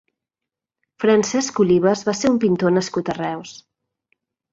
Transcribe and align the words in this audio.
Francesc 1.03 1.61
Olives 1.63 2.01
va 2.07 2.15
ser 2.21 2.31
un 2.37 2.39
pintor 2.45 2.73
nascut 2.79 3.13
a 3.13 3.15
Reus. 3.19 3.53